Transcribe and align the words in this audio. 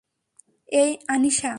এই, 0.69 0.91
আনিশা। 1.07 1.49